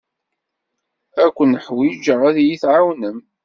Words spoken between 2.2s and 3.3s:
ad iyi-tɛawnem.